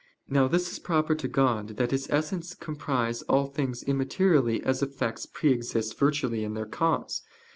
Now 0.27 0.47
this 0.47 0.71
is 0.71 0.79
proper 0.79 1.13
to 1.13 1.27
God, 1.27 1.77
that 1.77 1.91
His 1.91 2.09
Essence 2.09 2.55
comprise 2.55 3.21
all 3.29 3.45
things 3.45 3.83
immaterially 3.83 4.63
as 4.63 4.81
effects 4.81 5.27
pre 5.27 5.51
exist 5.51 5.95
virtually 5.99 6.43
in 6.43 6.55
their 6.55 6.65
cause. 6.65 7.21